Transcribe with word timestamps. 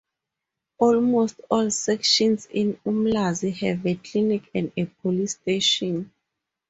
Almost 0.79 1.41
all 1.51 1.69
sections 1.69 2.47
in 2.49 2.73
Umlazi 2.87 3.51
have 3.59 3.85
a 3.85 3.93
clinic 3.93 4.49
and 4.55 4.71
a 4.75 4.85
police 4.85 5.33
station. 5.35 6.11